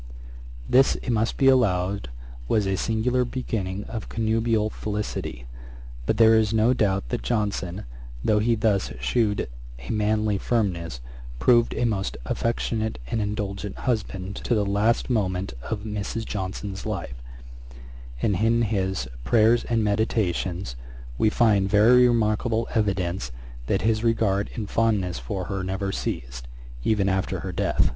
[0.67, 2.09] This, it must be allowed,
[2.47, 5.45] was a singular beginning of connubial felicity;
[6.07, 7.85] but there is no doubt that Johnson,
[8.25, 11.01] though he thus shewed a manly firmness,
[11.37, 16.25] proved a most affectionate and indulgent husband to the last moment of Mrs.
[16.25, 17.21] Johnson's life:
[18.23, 20.75] and in his Prayers and Meditations,
[21.19, 23.31] we find very remarkable evidence
[23.67, 26.47] that his regard and fondness for her never ceased,
[26.83, 27.89] even after her death.